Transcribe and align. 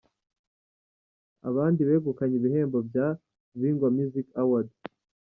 Abandi 1.49 1.81
begukanye 1.89 2.35
ibihembo 2.37 2.77
bya 2.89 3.07
Bingwa 3.59 3.87
Music 3.97 4.27
Awards:. 4.41 4.75